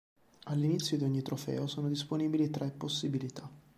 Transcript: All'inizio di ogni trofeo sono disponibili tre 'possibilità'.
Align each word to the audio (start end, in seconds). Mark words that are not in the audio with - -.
All'inizio 0.45 0.97
di 0.97 1.03
ogni 1.03 1.21
trofeo 1.21 1.67
sono 1.67 1.87
disponibili 1.87 2.49
tre 2.49 2.71
'possibilità'. 2.71 3.47